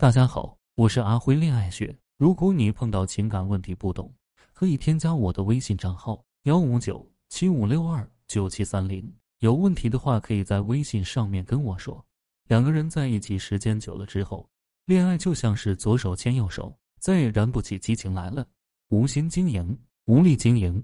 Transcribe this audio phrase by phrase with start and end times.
[0.00, 1.94] 大家好，我是阿辉恋爱学。
[2.16, 4.10] 如果你碰到情感问题不懂，
[4.54, 9.06] 可以添加我的微信账号幺五九七五六二九七三零。
[9.40, 12.02] 有问题的话，可以在微信上面跟我说。
[12.48, 14.48] 两个人在一起时间久了之后，
[14.86, 18.46] 恋爱就像是左手牵右手，再也燃不起激情来了，
[18.88, 20.82] 无心经营，无力经营。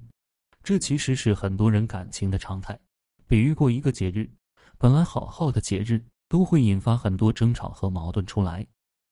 [0.62, 2.78] 这其实是很多人感情的常态。
[3.26, 4.30] 比喻过一个节日，
[4.76, 8.66] 本来好好的节日，都会引发很多争吵和矛盾出来。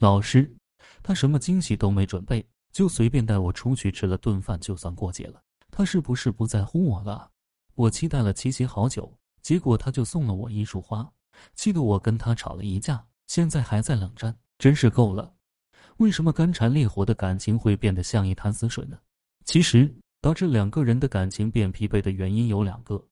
[0.05, 0.55] 老师，
[1.02, 5.43] 他什么惊喜都没准备，就随便带我出去吃了顿饭，就算过节了。
[5.71, 7.30] 他是不是不在乎我了？
[7.75, 9.11] 我期待了七夕好久。
[9.40, 11.11] 结果他就送了我一束花，
[11.54, 15.32] 气得我跟他吵了一架，现在还在冷战，真是够了。
[15.96, 18.99] 为什么干柴烈火的感情会变得像一潭死水呢？
[19.46, 23.02] 其实导致两个人的感情变疲惫的原因有两个。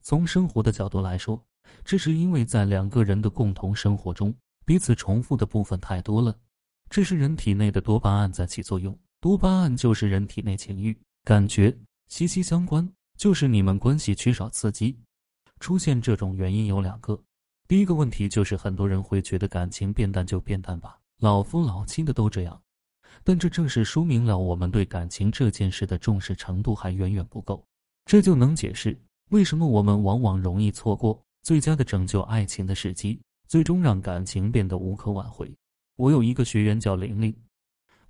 [0.00, 1.44] 从生活的角度来说，
[1.84, 4.32] 这是因为在两个人的共同生活中，
[4.66, 6.36] 彼此重复的部分太多了。
[6.90, 11.74] 这是人体内的多巴胺在起作用，多巴胺就是人体内情欲感觉
[12.08, 14.98] 息息相关，就是你们关系缺少刺激。
[15.60, 17.18] 出现这种原因有两个，
[17.68, 22.60] 第一个问题就是很多人会觉得感情变淡就变淡吧，老夫老妻的都这样，
[23.22, 27.64] 但这正是说明了我们对感情这件事的重视程度还远远不够，
[28.04, 35.52] 这就能解释为什么我们往往容易错过最佳的拯救爱情的时机，最终让感情变得无可挽回。
[35.96, 37.34] 我有一个学员叫玲玲，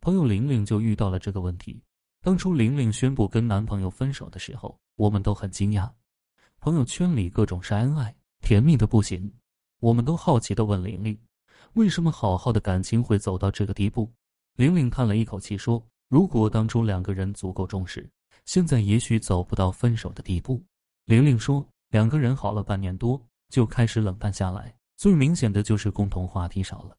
[0.01, 1.81] 朋友玲玲就遇到了这个问题。
[2.23, 5.91] 当初玲玲宣布跟男朋友分手的时候，我们都很惊讶。
[6.59, 9.33] 朋友圈里各种晒恩爱，甜蜜的不行。
[9.81, 11.17] 我们都好奇的问玲玲
[11.75, 14.11] ：“为什么好好的感情会走到这个地步？”
[14.57, 18.11] 玲玲叹了一口气说：“如果当初两个人足够重视，
[18.47, 20.65] 现在也许走不到分手的地步。”
[21.05, 24.76] 玲玲说：“两个人好了半年多，就开始冷淡下来。
[24.97, 26.97] 最明显的就是共同话题少了，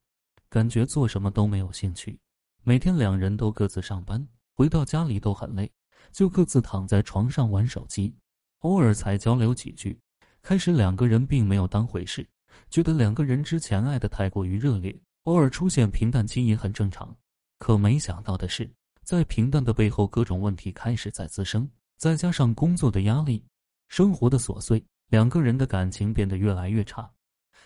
[0.49, 2.19] 感觉做什么都没有兴趣。
[2.63, 5.71] 每天两人都各自上班，回到家里都很累，
[6.11, 8.15] 就各自躺在床上玩手机。”
[8.61, 9.99] 偶尔才交流几句，
[10.41, 12.27] 开始两个人并没有当回事，
[12.69, 17.15] 觉得两个人之前爱的太过于热烈，偶尔出现平淡期也很正常。
[17.59, 18.69] 可没想到的是，
[19.03, 23.43] 在平淡的背后，各种问题开始在滋生，再加上工作的压力、
[23.87, 27.11] 生活的琐碎，两个人的感情变得越来越差。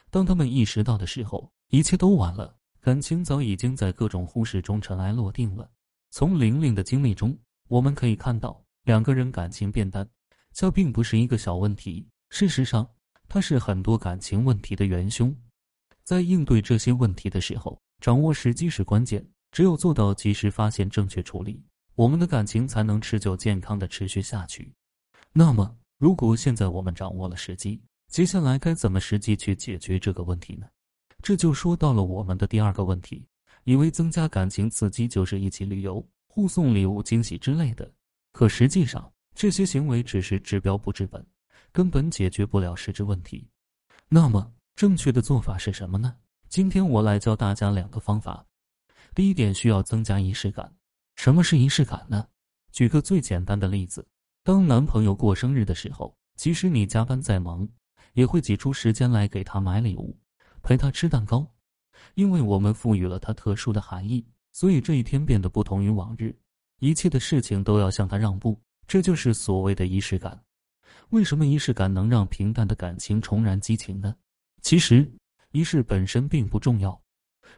[0.10, 5.70] 当他们意识到的时候，一切都晚了，感情早已经在各种忽视中尘埃落定了。
[6.10, 7.38] 从玲玲的经历中，
[7.70, 10.08] 我们可以看到，两个人感情变淡。
[10.54, 12.86] 这并不是一个小问题，事实上，
[13.30, 15.34] 它是很多感情问题的元凶。
[16.04, 19.26] 在应对这些问题的时候，掌握时机是关键。
[19.52, 21.62] 只有做到及时发现、正确处理，
[21.96, 24.74] 我们的感情才能持久健康的持续下去。
[25.34, 27.82] 那么，如果现在我们掌握了时机，
[28.12, 30.68] 接下来该怎么实际去解决这个问题呢？
[31.24, 33.26] 这就说到了我们的第二个问题：
[33.64, 37.90] 以为增加感情刺激就是一起旅游、互送礼物、惊喜之类的，
[38.34, 39.12] 可实际上。
[39.34, 41.26] 这些行为只是治标不治本，
[41.72, 43.48] 根本解决不了实质问题。
[44.10, 46.18] 那么，正确的做法是什么呢？
[46.50, 48.46] 今天我来教大家两个方法。
[49.16, 50.76] 第一点，需要增加仪式感。
[51.16, 52.28] 什么是仪式感呢？
[52.74, 54.06] 举个最简单的例子，
[54.44, 57.66] 当男朋友过生日的时候，即使你加班再忙，
[58.14, 60.18] 也会挤出时间来给他买礼物，
[60.62, 61.46] 陪他吃蛋糕。
[62.16, 66.36] 因为我们赋予了他特殊的含义，所以这一天变得不同于往日，
[66.80, 68.60] 一切的事情都要向他让步。
[68.88, 70.38] 这就是所谓的仪式感。
[71.12, 74.16] 为什么仪式感能让平淡的感情重燃激情呢？
[74.62, 75.10] 其实，
[75.52, 77.00] 仪式本身并不重要，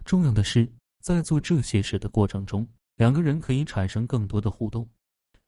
[0.06, 0.72] 重要的是
[1.02, 4.88] 在做这些事的过程中，两个人可以产生更多的互动。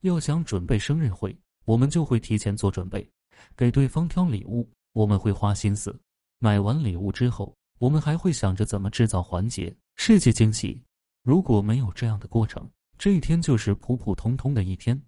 [0.02, 3.08] 要想准备生日会，我们就会提前做准备，
[3.56, 5.94] 给对方挑礼物，我们会花心思。
[6.40, 10.82] 买完礼物之后，我们还会想着怎么制造环节、设计惊喜。
[11.22, 15.00] 如果没有这样的过程，这一天就是普普通通的一天。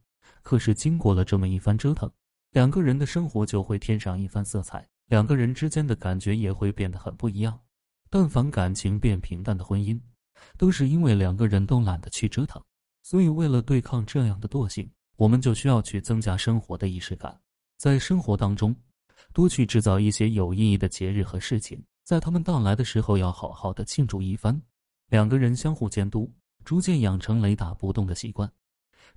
[0.42, 2.12] 可是经过了这么一番折腾，
[2.52, 7.58] 两个人的生活就会添上一番色彩，两个人之间的感觉也会变得很不一样。
[8.09, 9.98] 但凡感情变平淡的婚姻，
[10.58, 12.62] 都是因为两个人都懒得去折腾。
[13.04, 17.40] 所以，为了对抗这样的惰性，我们就需要去增加生活的仪式感，
[17.78, 18.75] 在生活当中
[19.34, 24.60] 多去制造一些有意义的节日和事情，在他们到来的时候要好好的庆祝一番。
[25.10, 26.31] 两个人相互监督，
[26.66, 28.52] 逐渐养成雷打不动的习惯。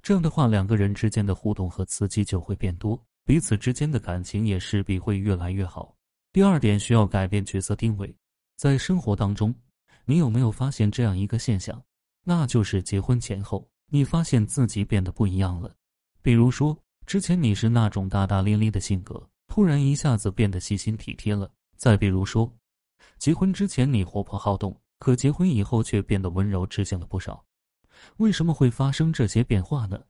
[0.02, 5.94] 这样的话，两个人之间的互动和刺激就会变多，彼此之间的感情也势必会越来越好。
[6.32, 8.14] 第二点，需要改变角色定位。
[8.56, 9.54] 在生活当中，
[10.04, 11.82] 你有没有发现这样一个现象？
[12.22, 15.74] 那就是结婚前后，你发现自己变得不一样了。
[16.22, 22.50] 比如说，之前你是那种大大咧咧的性格，突然一下子变得细心体贴了；再比如说，
[23.18, 27.44] 结婚之前你活泼好动，可结婚以后却变得温柔知性了不少。
[28.18, 30.00] 为什么会发生这些变化呢？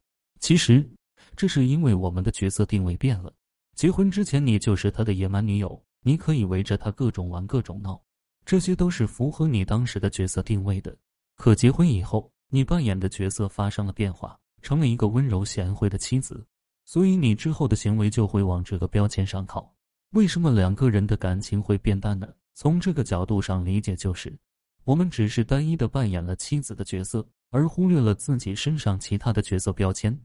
[0.40, 0.86] 其实，
[1.36, 3.32] 这是因为我们的角色定位变了。
[3.74, 7.98] 结婚之前，你就是他的野蛮女友，你可以围着他各种玩、各种闹，
[8.44, 10.94] 这些都是符合你当时的角色定位的。
[11.36, 16.46] 可结婚以后，你扮演的角色发生了变化，成了一个温柔贤惠的妻子，
[16.90, 19.72] 所以你之后的行为就会往这个标签上靠。
[20.10, 22.28] 为什么两个人的感情会变淡呢？
[22.52, 24.36] 从这个角度上理解，就是
[24.82, 30.20] 我们只是单一的扮演了妻子的角色，而忽略了自己身上其他的角色标签。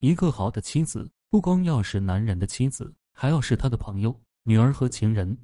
[0.00, 5.34] 一个好的妻子，不光要是男人的妻子，还要是他的朋友、女儿和情人。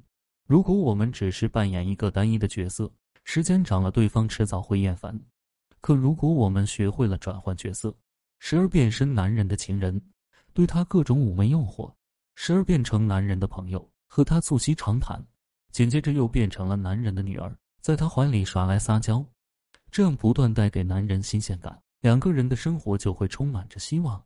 [0.45, 2.87] 如果我们只是扮演一个单一的角色，
[3.23, 5.19] 时间长了，对方迟早会厌烦。
[5.81, 7.91] 可如果我们学会了转换角色，
[8.37, 9.99] 时而变身男人的情人，
[10.57, 11.93] 对他各种妩媚诱惑。
[12.33, 15.21] 时而变成男人的朋友，和他促膝长谈；
[15.71, 19.23] 紧接着又变成了男人的女儿，在他怀里耍赖撒娇，
[19.91, 24.19] 这样不断带给男人新鲜感，两个人的生活就会充满着希望。